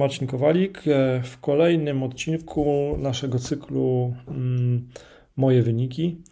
[0.00, 0.82] Marcin Kowalik.
[0.88, 4.88] E, w kolejnym odcinku naszego cyklu mm,
[5.36, 6.22] Moje wyniki.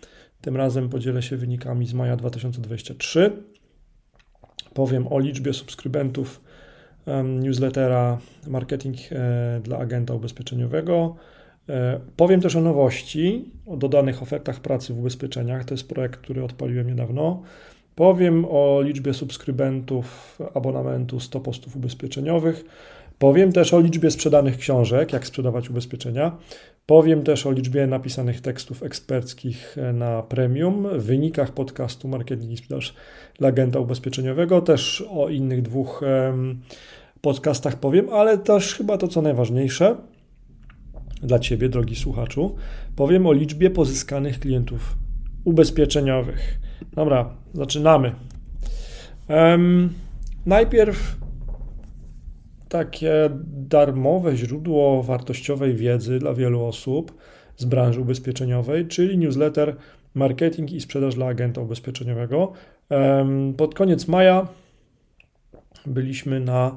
[0.41, 3.43] Tym razem podzielę się wynikami z maja 2023.
[4.75, 6.41] Powiem o liczbie subskrybentów
[7.25, 11.17] newslettera Marketing e, dla agenta ubezpieczeniowego.
[11.69, 15.65] E, powiem też o nowości, o dodanych ofertach pracy w ubezpieczeniach.
[15.65, 17.43] To jest projekt, który odpaliłem niedawno.
[17.95, 22.65] Powiem o liczbie subskrybentów abonamentu 100 postów ubezpieczeniowych
[23.19, 26.37] Powiem też o liczbie sprzedanych książek, jak sprzedawać ubezpieczenia.
[26.87, 32.95] Powiem też o liczbie napisanych tekstów eksperckich na premium, wynikach podcastu Marketing i Sprzedaż
[33.39, 36.01] dla agenta ubezpieczeniowego, też o innych dwóch
[37.21, 39.97] podcastach powiem, ale też chyba to co najważniejsze
[41.23, 42.55] dla Ciebie, drogi słuchaczu,
[42.97, 44.97] powiem o liczbie pozyskanych klientów
[45.45, 46.59] ubezpieczeniowych.
[46.93, 48.13] Dobra, zaczynamy.
[49.29, 49.91] Um,
[50.47, 51.17] najpierw
[52.75, 57.15] takie darmowe źródło wartościowej wiedzy dla wielu osób
[57.57, 59.77] z branży ubezpieczeniowej, czyli newsletter
[60.15, 62.53] Marketing i sprzedaż dla agenta ubezpieczeniowego.
[63.57, 64.49] Pod koniec maja
[65.87, 66.77] byliśmy na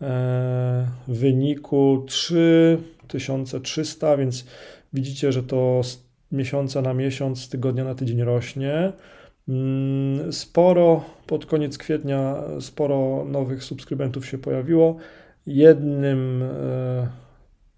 [0.00, 4.46] e, wyniku 3300, więc
[4.92, 8.92] widzicie, że to z miesiąca na miesiąc, z tygodnia na tydzień rośnie.
[9.48, 14.96] Mm, sporo pod koniec kwietnia, sporo nowych subskrybentów się pojawiło.
[15.46, 17.08] Jednym e,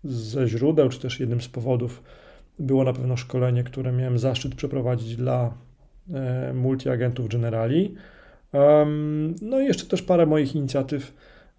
[0.04, 2.02] ze źródeł, czy też jednym z powodów
[2.58, 5.54] było na pewno szkolenie, które miałem zaszczyt przeprowadzić dla
[6.14, 7.94] e, multiagentów Generali.
[9.42, 11.14] No i jeszcze też parę moich inicjatyw,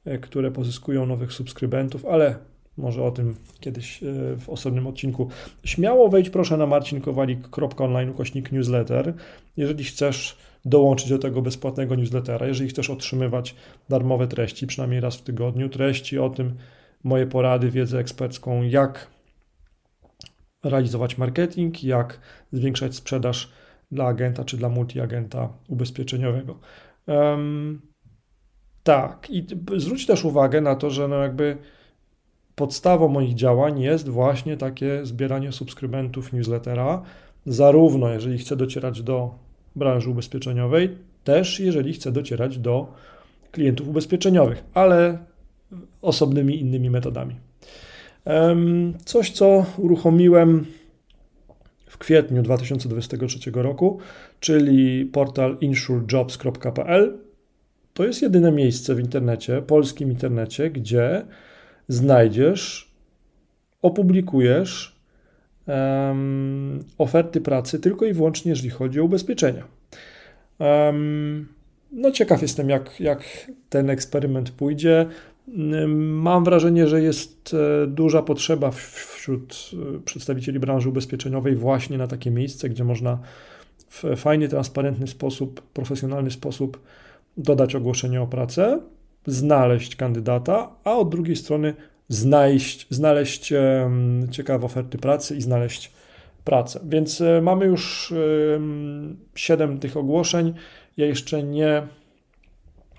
[0.06, 2.36] e, które pozyskują nowych subskrybentów, ale
[2.78, 4.00] może o tym kiedyś
[4.38, 5.30] w osobnym odcinku.
[5.64, 9.14] Śmiało wejdź proszę na marcinkowalik.online ukośnik newsletter,
[9.58, 12.47] jeżeli chcesz dołączyć do tego bezpłatnego newslettera.
[12.47, 13.56] Jeżeli chcesz otrzymywać
[13.89, 16.55] darmowe treści, przynajmniej raz w tygodniu, treści o tym,
[17.03, 19.08] moje porady, wiedzę ekspercką, jak
[20.64, 22.20] realizować marketing, jak
[22.52, 23.52] zwiększać sprzedaż
[23.92, 26.60] dla agenta czy dla multiagenta ubezpieczeniowego.
[27.08, 27.82] Um,
[28.83, 29.45] tak, i
[29.77, 31.58] zwróć też uwagę na to, że no jakby
[32.55, 37.02] podstawą moich działań jest właśnie takie zbieranie subskrybentów newslettera,
[37.45, 39.36] zarówno jeżeli chcę docierać do
[39.76, 42.94] branży ubezpieczeniowej, też jeżeli chce docierać do
[43.52, 45.17] klientów ubezpieczeniowych, ale
[46.02, 47.36] osobnymi innymi metodami.
[49.06, 50.66] Coś, co uruchomiłem
[51.88, 54.00] w kwietniu 2023 roku,
[54.39, 57.17] czyli portal insurejobs.pl.
[57.94, 61.26] To jest jedyne miejsce w internecie, polskim internecie, gdzie
[61.88, 62.94] znajdziesz,
[63.82, 64.92] opublikujesz
[65.68, 69.64] um, oferty pracy tylko i wyłącznie, jeżeli chodzi o ubezpieczenia.
[70.60, 71.48] Um,
[71.92, 73.24] no ciekaw jestem, jak, jak
[73.70, 75.06] ten eksperyment pójdzie.
[75.98, 82.32] Mam wrażenie, że jest e, duża potrzeba wśród e, przedstawicieli branży ubezpieczeniowej właśnie na takie
[82.32, 83.20] miejsce, gdzie można
[83.90, 86.80] w fajny, transparentny sposób, profesjonalny sposób
[87.38, 88.80] dodać ogłoszenie o pracę,
[89.28, 91.74] znaleźć kandydata, a od drugiej strony
[92.09, 93.53] znaleźć, znaleźć
[94.31, 95.91] ciekawe oferty pracy i znaleźć
[96.43, 96.80] pracę.
[96.83, 98.14] Więc e, mamy już
[99.36, 100.53] 7 tych ogłoszeń.
[100.97, 101.87] Ja jeszcze nie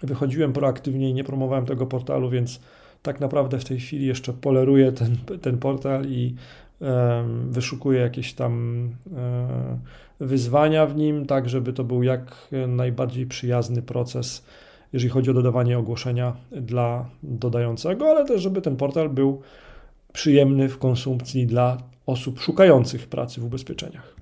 [0.02, 2.60] wychodziłem proaktywnie i nie promowałem tego portalu, więc
[3.02, 6.34] tak naprawdę w tej chwili jeszcze poleruję ten, ten portal i
[7.48, 9.78] wyszukuję jakieś tam e,
[10.20, 14.44] wyzwania w nim, tak żeby to był jak najbardziej przyjazny proces
[14.94, 19.40] jeżeli chodzi o dodawanie ogłoszenia dla dodającego, ale też, żeby ten portal był
[20.12, 24.14] przyjemny w konsumpcji dla osób szukających pracy w ubezpieczeniach.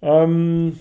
[0.00, 0.72] Um,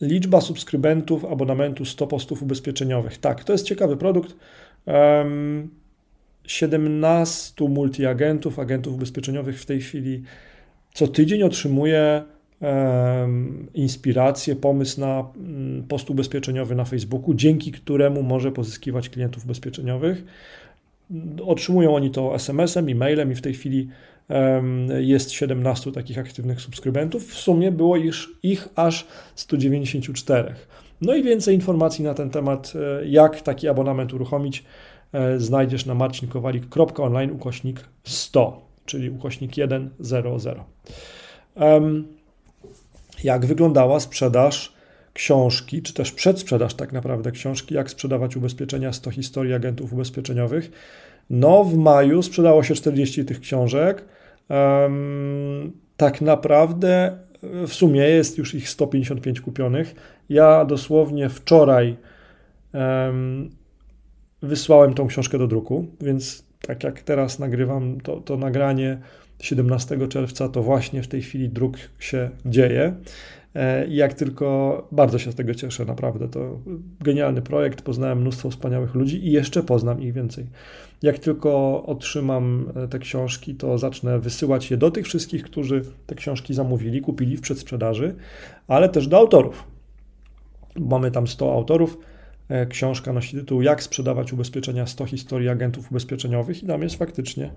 [0.00, 3.18] liczba subskrybentów abonamentu 100 postów ubezpieczeniowych.
[3.18, 4.36] Tak, to jest ciekawy produkt.
[4.86, 5.70] Um,
[6.46, 10.22] 17 multiagentów, agentów ubezpieczeniowych w tej chwili
[10.94, 12.22] co tydzień otrzymuje
[13.74, 20.24] inspirację, pomysł na mm, post ubezpieczeniowy na Facebooku, dzięki któremu może pozyskiwać klientów ubezpieczeniowych.
[21.46, 23.88] Otrzymują oni to SMS-em, e-mailem i w tej chwili
[25.00, 27.26] jest 17 takich aktywnych subskrybentów.
[27.28, 30.54] W sumie było ich, ich aż 194.
[31.00, 34.64] No i więcej informacji na ten temat, e, jak taki abonament uruchomić,
[35.12, 39.52] e, znajdziesz na marcinkowalik.online ukośnik 100, czyli ukośnik
[40.02, 40.64] 100.
[41.54, 42.04] Um,
[43.24, 44.74] jak wyglądała sprzedaż
[45.12, 50.70] książki, czy też przedsprzedaż tak naprawdę książki, jak sprzedawać ubezpieczenia 100 historii agentów ubezpieczeniowych.
[51.30, 54.04] No, w maju sprzedało się 40 tych książek.
[55.96, 59.94] Tak naprawdę w sumie jest już ich 155 kupionych.
[60.28, 61.96] Ja dosłownie wczoraj
[64.42, 68.98] wysłałem tą książkę do druku, więc tak jak teraz nagrywam to, to nagranie
[69.38, 72.94] 17 czerwca, to właśnie w tej chwili druk się dzieje.
[73.54, 76.58] E, jak tylko bardzo się z tego cieszę, naprawdę to
[77.00, 77.82] genialny projekt.
[77.82, 80.46] Poznałem mnóstwo wspaniałych ludzi i jeszcze poznam ich więcej.
[81.02, 86.14] Jak tylko otrzymam e, te książki, to zacznę wysyłać je do tych wszystkich, którzy te
[86.14, 88.14] książki zamówili, kupili w przedsprzedaży,
[88.68, 89.64] ale też do autorów.
[90.76, 91.98] Mamy tam 100 autorów.
[92.48, 97.50] E, książka nosi tytuł Jak sprzedawać ubezpieczenia 100 historii agentów ubezpieczeniowych i tam jest faktycznie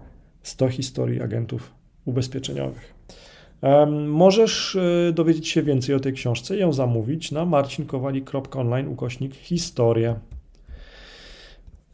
[0.43, 1.73] 100 historii agentów
[2.05, 2.93] ubezpieczeniowych.
[4.07, 10.19] Możesz e, dowiedzieć się więcej o tej książce i ją zamówić na marcinkowali.online ukośnik historia.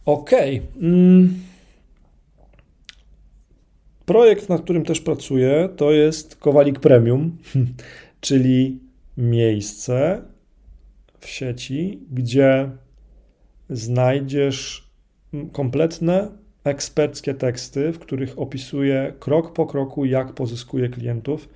[0.05, 0.31] Ok.
[0.81, 1.33] Mm.
[4.05, 7.37] Projekt, nad którym też pracuję, to jest Kowalik Premium,
[8.21, 8.79] czyli
[9.17, 10.21] miejsce
[11.19, 12.69] w sieci, gdzie
[13.69, 14.87] znajdziesz
[15.51, 16.31] kompletne
[16.63, 21.49] eksperckie teksty, w których opisuję krok po kroku, jak pozyskuję klientów,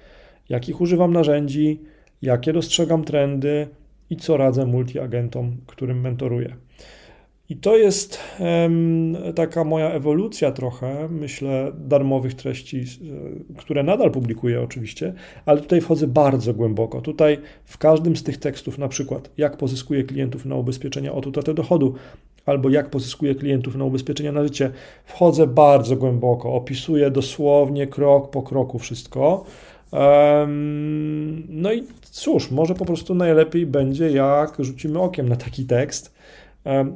[0.49, 1.81] jakich używam narzędzi,
[2.21, 3.67] jakie dostrzegam trendy
[4.09, 6.55] i co radzę multiagentom, którym mentoruję.
[7.49, 8.19] I to jest
[9.35, 12.83] taka moja ewolucja trochę, myślę, darmowych treści,
[13.57, 15.13] które nadal publikuję oczywiście,
[15.45, 17.01] ale tutaj wchodzę bardzo głęboko.
[17.01, 21.53] Tutaj w każdym z tych tekstów, na przykład jak pozyskuję klientów na ubezpieczenia od utraty
[21.53, 21.93] dochodu,
[22.45, 24.71] albo jak pozyskuję klientów na ubezpieczenia na życie,
[25.05, 29.45] wchodzę bardzo głęboko, opisuję dosłownie krok po kroku wszystko.
[31.49, 36.16] No i cóż, może po prostu najlepiej będzie, jak rzucimy okiem na taki tekst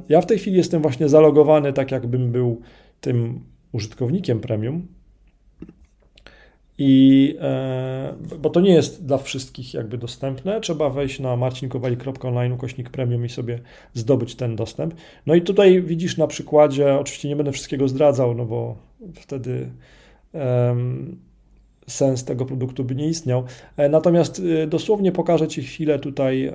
[0.08, 2.60] ja w tej chwili jestem właśnie zalogowany tak, jakbym był
[3.00, 3.40] tym
[3.72, 4.86] użytkownikiem premium.
[6.78, 12.90] I e, bo to nie jest dla wszystkich jakby dostępne, trzeba wejść na marcinkowali.online ukośnik
[12.90, 13.58] premium i sobie
[13.94, 14.94] zdobyć ten dostęp.
[15.26, 18.76] No i tutaj widzisz na przykładzie, oczywiście nie będę wszystkiego zdradzał, no bo
[19.14, 19.70] wtedy
[20.32, 21.16] um,
[21.92, 23.44] sens tego produktu by nie istniał.
[23.76, 26.52] E, natomiast e, dosłownie pokażę Ci chwilę tutaj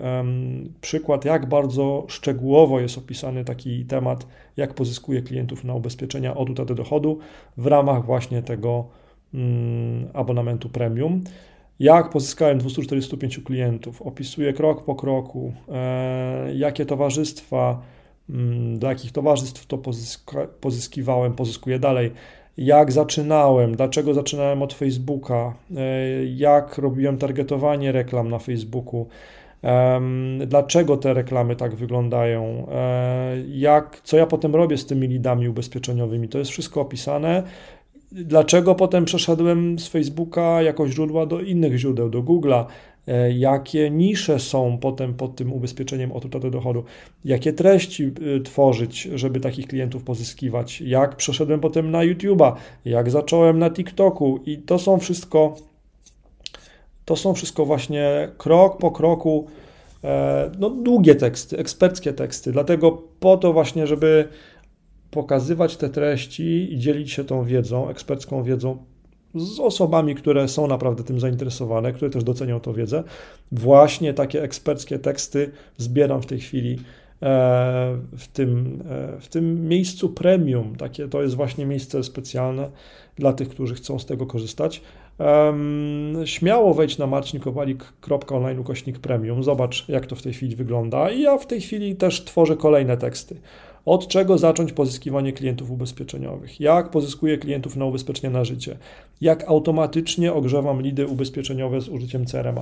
[0.81, 6.75] przykład, jak bardzo szczegółowo jest opisany taki temat, jak pozyskuję klientów na ubezpieczenia od utraty
[6.75, 7.19] dochodu
[7.57, 8.88] w ramach właśnie tego
[9.34, 11.24] mm, abonamentu premium.
[11.80, 17.81] Jak pozyskałem 245 klientów, opisuję krok po kroku, e, jakie towarzystwa,
[18.30, 22.12] mm, do jakich towarzystw to pozyska, pozyskiwałem, pozyskuję dalej,
[22.57, 29.07] jak zaczynałem, dlaczego zaczynałem od Facebooka, e, jak robiłem targetowanie reklam na Facebooku,
[30.48, 36.30] dlaczego te reklamy tak wyglądają, e, jak, co ja potem robię z tymi lidami ubezpieczeniowymi.
[36.30, 37.44] To jest wszystko opisane.
[38.12, 42.65] Dlaczego potem przeszedłem z Facebooka jako źródła do innych źródeł, do Google'a,
[43.38, 46.83] jakie nisze są potem pod tym ubezpieczeniem od utraty dochodu,
[47.25, 52.54] jakie treści y, tworzyć, żeby takich klientów pozyskiwać, jak przeszedłem potem na YouTube'a,
[52.86, 54.39] jak zacząłem na TikToku?
[54.45, 55.56] I to są wszystko
[57.06, 59.48] to są wszystko właśnie krok po kroku
[60.03, 62.51] e, no, długie teksty, eksperckie teksty.
[62.51, 64.27] Dlatego po to właśnie, żeby
[65.12, 68.77] pokazywać te treści i dzielić się tą wiedzą, ekspercką wiedzą,
[69.35, 73.03] z osobami, które są naprawdę tym zainteresowane, które też docenią tą wiedzę.
[73.51, 76.77] Właśnie takie eksperckie teksty zbieram w tej chwili e,
[78.18, 80.75] w tym, e, w tym miejscu premium.
[80.75, 82.69] Takie, to jest właśnie miejsce specjalne
[83.15, 84.81] dla tych, którzy chcą z tego korzystać.
[86.25, 91.38] Śmiało wejdź na marcinkowalik.online ukośnik premium, zobacz jak to w tej chwili wygląda i ja
[91.38, 93.36] w tej chwili też tworzę kolejne teksty.
[93.88, 96.60] Od czego zacząć pozyskiwanie klientów ubezpieczeniowych?
[96.60, 98.77] Jak pozyskuję klientów na ubezpieczenie na życie?
[99.22, 102.56] Jak automatycznie ogrzewam lidy ubezpieczeniowe z użyciem CRM?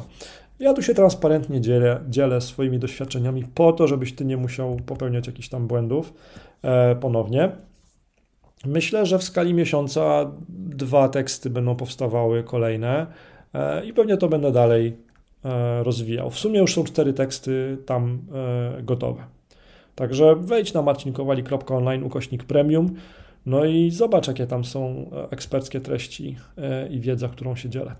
[0.59, 5.27] Ja tu się transparentnie dzielę, dzielę swoimi doświadczeniami po to, żebyś ty nie musiał popełniać
[5.27, 6.13] jakichś tam błędów
[6.61, 7.51] e, ponownie.
[8.65, 13.07] Myślę, że w skali miesiąca dwa teksty będą powstawały kolejne
[13.53, 14.97] e, i pewnie to będę dalej
[15.45, 16.29] e, rozwijał.
[16.29, 18.19] W sumie już są cztery teksty tam
[18.79, 19.34] e, gotowe.
[19.95, 22.95] Także wejdź na marcinkowali.online ukośnik premium,
[23.45, 26.35] no i zobacz, jakie tam są eksperckie treści
[26.89, 27.95] i wiedza, którą się dzielę.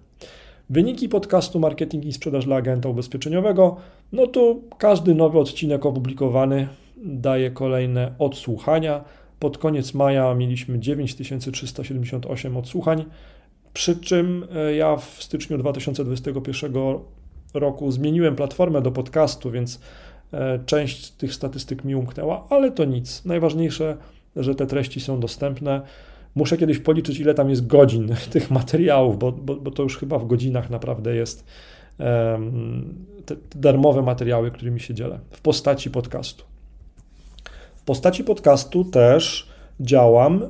[0.69, 3.75] Wyniki podcastu Marketing i Sprzedaż dla Agenta Ubezpieczeniowego,
[4.11, 9.03] no to każdy nowy odcinek opublikowany daje kolejne odsłuchania.
[9.39, 13.05] Pod koniec maja mieliśmy 9378 odsłuchań,
[13.73, 16.73] przy czym e, ja w styczniu 2021
[17.53, 19.79] roku zmieniłem platformę do podcastu, więc e,
[20.65, 23.25] część tych statystyk mi umknęła, ale to nic.
[23.25, 23.97] Najważniejsze,
[24.35, 25.81] że te treści są dostępne.
[26.35, 30.19] Muszę kiedyś policzyć, ile tam jest godzin tych materiałów, bo, bo, bo to już chyba
[30.19, 31.45] w godzinach naprawdę jest
[31.99, 36.43] um, te darmowe materiały, którymi się dzielę w postaci podcastu.
[37.85, 40.41] postaci podcastu też działam,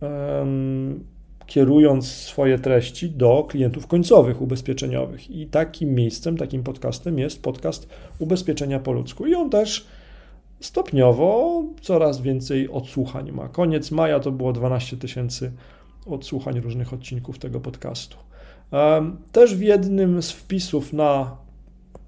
[0.00, 1.04] um,
[1.50, 5.30] kierując swoje treści do klientów końcowych ubezpieczeniowych.
[5.30, 7.88] I takim miejscem, takim podcastem jest podcast
[8.18, 9.26] Ubezpieczenia po ludzku.
[9.26, 9.86] I on też
[10.60, 13.48] stopniowo coraz więcej odsłuchań ma.
[13.48, 15.52] Koniec maja to było 12 tysięcy
[16.06, 18.16] odsłuchań różnych odcinków tego podcastu.
[19.32, 21.36] Też w jednym z wpisów na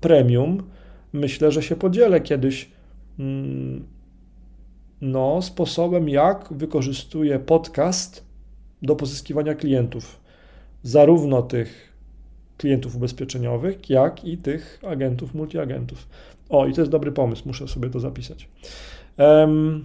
[0.00, 0.62] premium
[1.12, 2.70] myślę, że się podzielę kiedyś
[3.18, 3.84] mm,
[5.00, 8.31] no, sposobem, jak wykorzystuję podcast
[8.82, 10.20] do pozyskiwania klientów.
[10.82, 11.92] Zarówno tych
[12.58, 16.08] klientów ubezpieczeniowych, jak i tych agentów, multiagentów.
[16.48, 18.48] O, i to jest dobry pomysł, muszę sobie to zapisać.
[19.18, 19.84] Um,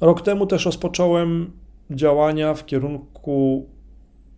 [0.00, 1.50] rok temu też rozpocząłem
[1.90, 3.66] działania w kierunku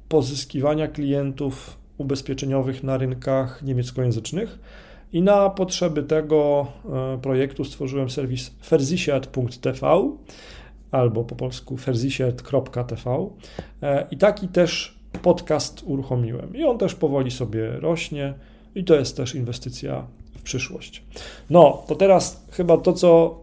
[0.09, 4.59] pozyskiwania klientów ubezpieczeniowych na rynkach niemieckojęzycznych.
[5.12, 6.66] I na potrzeby tego
[7.14, 10.11] e, projektu stworzyłem serwis ferzisiat.tv
[10.90, 13.30] albo po polsku ferzisiat.tv
[13.82, 16.56] e, i taki też podcast uruchomiłem.
[16.56, 18.35] I on też powoli sobie rośnie
[18.75, 20.06] i to jest też inwestycja
[20.38, 21.02] w przyszłość.
[21.50, 23.40] No, to teraz chyba to, co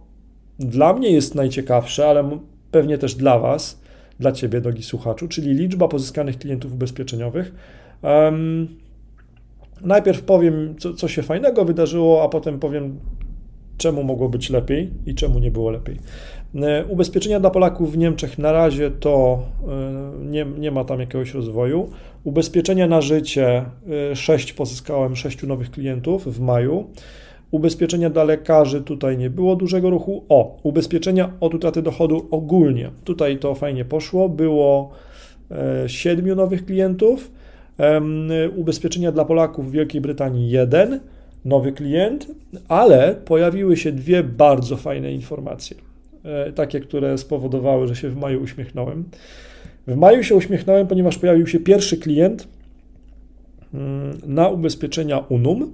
[0.59, 2.39] dla mnie jest najciekawsze, ale
[2.71, 3.81] pewnie też dla Was,
[4.19, 7.55] dla Ciebie, drogi słuchaczu, czyli liczba pozyskanych klientów ubezpieczeniowych.
[8.01, 8.67] Um,
[9.81, 12.99] najpierw powiem, co, co się fajnego wydarzyło, a potem powiem,
[13.77, 15.98] czemu mogło być lepiej i czemu nie było lepiej.
[16.55, 21.34] E, ubezpieczenia dla Polaków w Niemczech na razie to e, nie, nie ma tam jakiegoś
[21.34, 21.89] rozwoju.
[22.24, 23.65] Ubezpieczenia na życie
[24.13, 26.88] 6 e, pozyskałem 6 nowych klientów w maju.
[27.51, 30.24] Ubezpieczenia dla lekarzy tutaj nie było dużego ruchu.
[30.29, 32.89] O, ubezpieczenia od utraty dochodu ogólnie.
[33.03, 34.29] Tutaj to fajnie poszło.
[34.29, 34.91] Było
[35.88, 37.31] 7 nowych klientów.
[38.55, 41.00] Ubezpieczenia dla Polaków w Wielkiej Brytanii 1
[41.47, 42.27] nowy klient,
[42.67, 45.77] ale pojawiły się dwie bardzo fajne informacje.
[46.23, 49.03] E, takie, które spowodowały, że się w maju uśmiechnąłem.
[49.87, 52.47] W maju się uśmiechnąłem, ponieważ pojawił się pierwszy klient
[53.73, 55.73] mm, na ubezpieczenia Unum.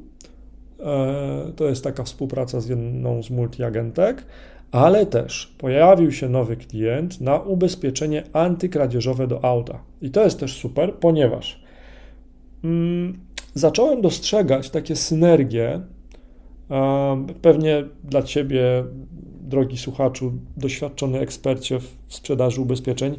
[0.79, 4.25] E, to jest taka współpraca z jedną z multiagentek,
[4.71, 9.79] ale też pojawił się nowy klient na ubezpieczenie antykradzieżowe do auta.
[10.01, 11.63] I to jest też super, ponieważ
[12.63, 13.17] mm,
[13.53, 15.81] zacząłem dostrzegać takie synergie.
[17.41, 18.83] Pewnie dla Ciebie
[19.41, 23.17] drogi słuchaczu, doświadczony ekspercie w sprzedaży ubezpieczeń,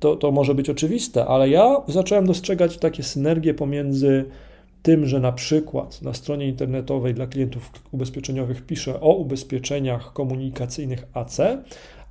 [0.00, 4.24] to, to może być oczywiste, ale ja zacząłem dostrzegać takie synergie pomiędzy
[4.82, 11.40] tym, że na przykład na stronie internetowej dla klientów ubezpieczeniowych piszę o ubezpieczeniach komunikacyjnych AC,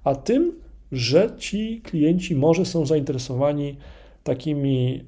[0.04, 0.52] a tym,
[0.92, 3.78] że ci klienci może są zainteresowani
[4.24, 5.04] takimi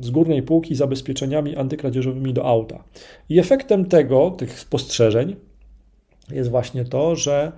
[0.00, 2.84] z górnej półki zabezpieczeniami antykradzieżowymi do auta.
[3.28, 5.36] I efektem tego, tych spostrzeżeń,
[6.30, 7.52] jest właśnie to, że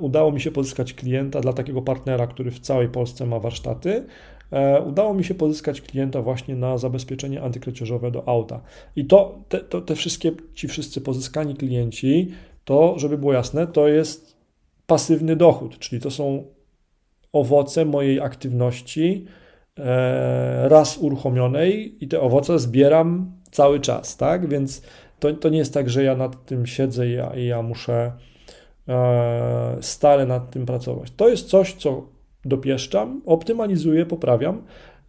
[0.00, 4.06] udało mi się pozyskać klienta dla takiego partnera, który w całej Polsce ma warsztaty.
[4.50, 8.60] E, udało mi się pozyskać klienta właśnie na zabezpieczenie antykradzieżowe do auta.
[8.96, 12.30] I to, te, to, te wszystkie, ci wszyscy pozyskani klienci,
[12.64, 14.36] to, żeby było jasne, to jest
[14.86, 16.44] pasywny dochód, czyli to są
[17.32, 19.47] owoce mojej aktywności e,
[20.62, 24.48] raz uruchomionej i te owoce zbieram cały czas, tak?
[24.48, 24.82] Więc
[25.18, 28.12] to, to nie jest tak, że ja nad tym siedzę i ja, i ja muszę
[28.88, 31.12] E, stale nad tym pracować.
[31.16, 32.08] To jest coś, co
[32.44, 34.62] dopieszczam, optymalizuję, poprawiam,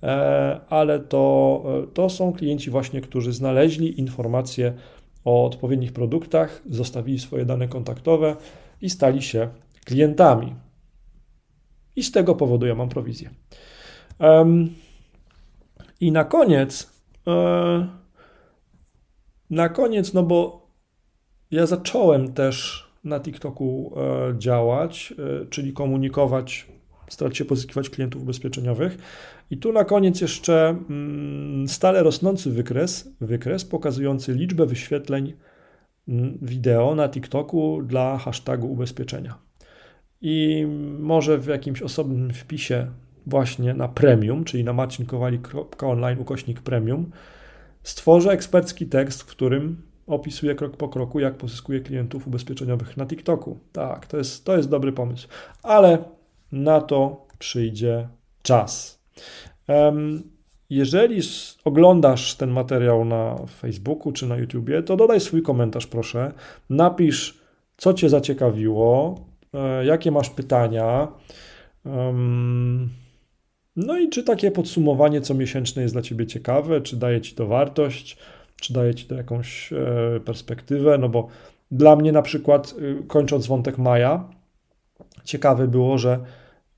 [0.03, 4.73] e, ale to, e, to są klienci właśnie, którzy znaleźli informacje
[5.25, 8.35] o odpowiednich produktach, zostawili swoje dane kontaktowe
[8.81, 9.49] i stali się
[9.85, 10.55] klientami.
[11.95, 13.29] I z tego powodu ja mam prowizję.
[15.99, 16.89] I na koniec,
[19.49, 20.67] na koniec, no bo
[21.51, 26.67] ja zacząłem też na TikToku e, działać, e, czyli komunikować,
[27.09, 28.97] starać się pozyskiwać klientów ubezpieczeniowych.
[29.51, 35.33] I tu na koniec jeszcze mm, stale rosnący wykres, wykres pokazujący liczbę wyświetleń
[36.07, 39.37] mm, wideo na TikToku dla hashtagu ubezpieczenia.
[40.21, 40.65] I
[40.99, 42.87] może w jakimś osobnym wpisie
[43.25, 47.11] właśnie na premium, czyli na marcinkowali.online ukośnik premium,
[47.83, 53.59] stworzę ekspercki tekst, w którym opisuje krok po kroku, jak pozyskuje klientów ubezpieczeniowych na TikToku.
[53.71, 55.27] Tak, to jest, to jest dobry pomysł,
[55.63, 55.97] ale
[56.51, 58.07] na to przyjdzie
[58.41, 58.99] czas.
[60.69, 61.21] Jeżeli
[61.65, 66.33] oglądasz ten materiał na Facebooku czy na YouTubie, to dodaj swój komentarz, proszę.
[66.69, 67.39] Napisz,
[67.77, 69.15] co Cię zaciekawiło,
[69.53, 71.07] e, jakie masz pytania.
[73.85, 77.47] No i czy takie podsumowanie co miesięczne jest dla Ciebie ciekawe, czy daje Ci to
[77.47, 78.17] wartość?
[78.55, 81.27] Czy daje ci to jakąś e, perspektywę, no bo
[81.71, 84.29] dla mnie na przykład, y, kończąc wątek Maja,
[85.23, 86.19] ciekawe było, że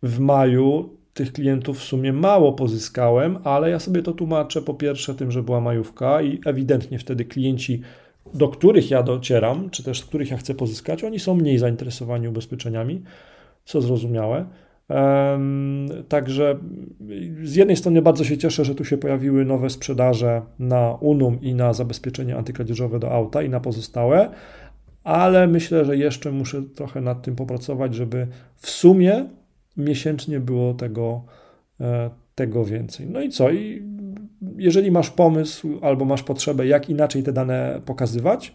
[0.03, 5.15] w maju tych klientów w sumie mało pozyskałem, ale ja sobie to tłumaczę po pierwsze
[5.15, 7.81] tym, że była majówka i ewidentnie wtedy klienci,
[8.33, 13.03] do których ja docieram, czy też których ja chcę pozyskać, oni są mniej zainteresowani ubezpieczeniami,
[13.65, 14.45] co zrozumiałe.
[16.07, 16.57] Także
[17.43, 21.55] z jednej strony bardzo się cieszę, że tu się pojawiły nowe sprzedaże na Unum i
[21.55, 24.29] na zabezpieczenie antykradzieżowe do auta i na pozostałe,
[25.03, 29.25] ale myślę, że jeszcze muszę trochę nad tym popracować, żeby w sumie
[29.77, 31.23] miesięcznie było tego,
[31.81, 33.07] e, tego więcej.
[33.09, 33.51] No i co?
[33.51, 33.83] I
[34.57, 38.53] jeżeli masz pomysł albo masz potrzebę, jak inaczej te dane pokazywać,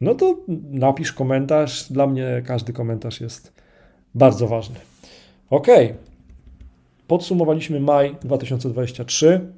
[0.00, 0.36] no to
[0.70, 1.92] napisz komentarz.
[1.92, 3.52] Dla mnie każdy komentarz jest
[4.14, 4.76] bardzo ważny.
[5.50, 5.66] Ok.
[7.06, 9.52] Podsumowaliśmy maj 2023.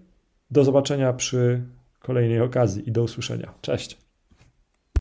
[0.50, 1.62] Do zobaczenia przy
[1.99, 3.54] kolejnej okazji i do usłyszenia.
[3.61, 4.08] Cześć.